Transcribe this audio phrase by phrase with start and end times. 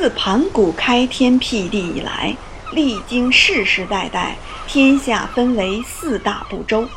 [0.00, 2.34] 自盘古开天辟地以来，
[2.72, 4.34] 历经世世代代，
[4.66, 6.88] 天下分为四大部洲，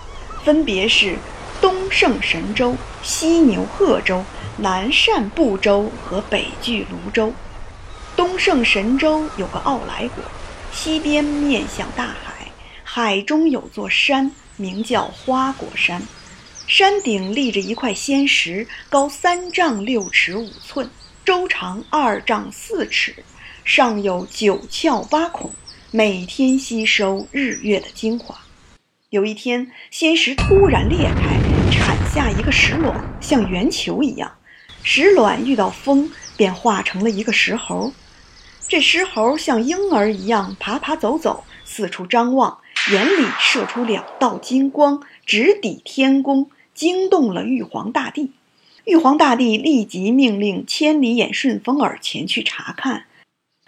[0.46, 1.18] 分别是
[1.60, 4.24] 东胜神州、西牛贺州、
[4.56, 7.34] 南赡部洲和北俱泸州。
[8.16, 10.24] 东胜神州有个傲来国，
[10.72, 12.48] 西边面向大海，
[12.86, 16.02] 海中有座山，名叫花果山，
[16.68, 20.90] 山顶立着一块仙石，高三丈六尺五寸。
[21.26, 23.16] 周长二丈四尺，
[23.64, 25.50] 上有九窍八孔，
[25.90, 28.38] 每天吸收日月的精华。
[29.10, 31.40] 有一天，仙石突然裂开，
[31.72, 34.30] 产下一个石卵，像圆球一样。
[34.84, 37.94] 石卵遇到风，便化成了一个石猴。
[38.68, 42.58] 这石猴像婴儿一样爬爬走走，四处张望，
[42.92, 48.34] 眼里射出两道金光，直抵天宫，惊动了玉皇大帝。
[48.86, 53.06] 玉皇大帝立即命令千里眼顺风耳前去查看。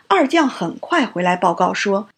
[0.10, 2.10] 二将很快回来报告说，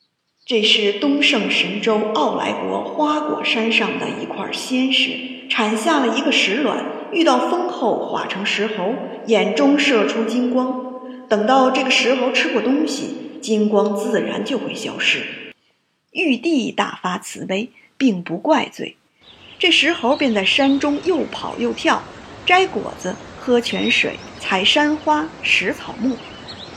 [0.43, 8.95] 这是东胜神州傲来国花果山上的一块仙石，产下了一个石卵，遇到风后化成石猴，
[9.27, 10.83] 眼中射出金光。
[11.29, 15.53] 等到这个石猴吃过东西，金光自然就会消失。
[16.11, 18.97] 玉帝大发慈悲，并不怪罪，
[19.59, 22.01] 这石猴便在山中又跑又跳。
[22.47, 26.15] 摘果子，喝泉水，采山花，食草木，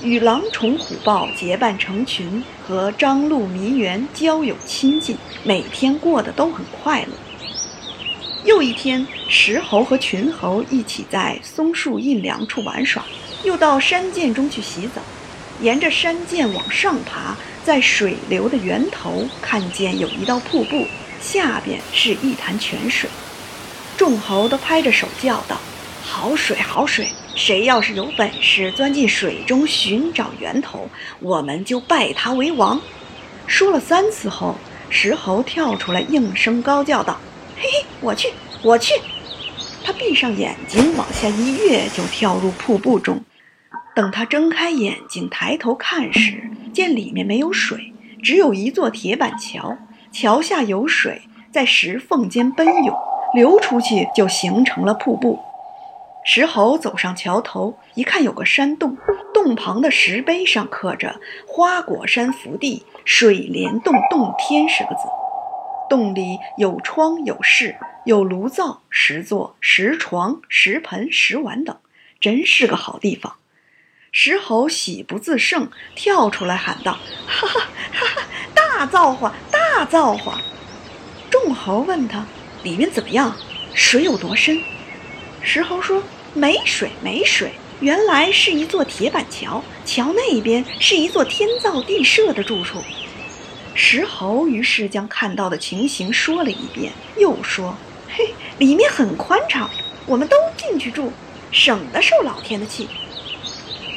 [0.03, 7.13] 与狼虫虎豹结伴成群，和张鹿迷猿交友亲近，每天过得都很快乐。
[8.45, 13.05] 又一天，石猴和群猴一起在松树阴凉处玩耍，
[13.45, 15.01] 又到山涧中去洗澡。
[15.61, 20.85] 沿着山涧往上爬，在水流的源头看见有一道瀑布，
[21.21, 23.09] 下边是一潭泉水。
[24.01, 25.59] 众猴都拍着手叫道
[26.03, 27.09] ：“好水，好水！
[27.37, 30.89] 谁要是有本事钻进水中寻找源头，
[31.21, 32.81] 我们就拜他为王。”
[33.47, 34.57] 说了三次后，
[34.89, 37.21] 石猴跳出来，应声高叫道
[37.61, 38.95] ：“嘿嘿，我去，我去！”
[39.85, 43.23] 他闭上眼睛，往下一跃，就跳入瀑布中。
[43.95, 49.77] 等他睁开眼睛，抬头看时，见里面没有水，只有一座铁板桥，
[50.11, 51.21] 桥下有水
[51.53, 52.97] 在石缝间奔涌。
[53.35, 55.41] 流出去就形成了瀑布。
[56.23, 58.97] 石猴走上桥头，一看有个山洞，
[59.33, 61.19] 洞旁的石碑上刻着
[61.49, 65.03] “花果山福地，水帘洞洞天”十个字。
[65.89, 71.77] 洞里有窗有室，有炉灶、石座、石床、石盆、石碗等，
[72.21, 73.37] 真是个好地方。
[74.13, 77.61] 石猴喜不自胜，跳出来喊道：“哈哈
[77.93, 78.23] 哈哈！
[78.55, 80.39] 大造化，大造化！”
[81.31, 82.27] 众猴问他。
[82.63, 83.35] 里面怎么样？
[83.75, 84.61] 水有多深？
[85.43, 86.03] 石猴说
[86.35, 87.53] ：“没水，没水。
[87.81, 92.83] 原来是一座铁板桥，桥那边是一座天造地设的住处。”
[93.75, 97.75] 石猴于是将看到的情形说了一遍，又说
[98.11, 99.71] ：“嘿，里面很宽敞，
[100.05, 101.11] 我们都进去住，
[101.51, 102.89] 省得受老天的气。”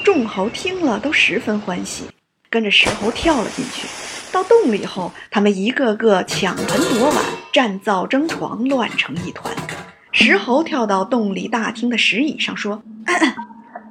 [0.05, 2.05] 众猴听了都十分欢喜，
[2.49, 3.87] 跟着石猴跳了进去。
[4.31, 7.23] 到洞里后，他们一个个抢盆夺碗，
[7.53, 9.53] 占灶争床，乱成一团。
[10.11, 13.33] 石猴跳到洞里大厅的石椅上说：“咳 咳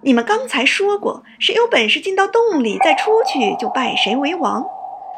[0.02, 4.66] 你们刚才说过，谁有本事进到洞里再出去，就拜谁为王。”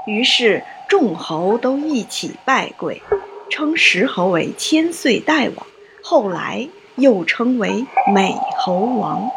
[0.07, 3.01] 于是众猴都一起拜跪，
[3.49, 5.67] 称石猴为千岁大王，
[6.03, 9.31] 后来又称为美猴王。